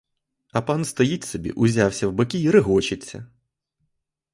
[0.51, 3.27] А пан стоїть собі, узявся в боки й регочеться.